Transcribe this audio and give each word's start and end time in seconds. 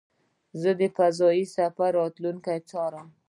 زه 0.61 0.71
د 0.79 0.81
فضایي 0.97 1.45
سفر 1.55 1.89
راتلونکی 2.01 2.57
څارم. 2.69 3.07